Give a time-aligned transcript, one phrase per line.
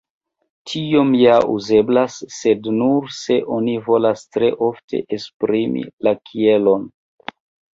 [0.69, 6.91] Tiom ja uzeblas, sed nur se oni volas tre forte esprimi la kielon.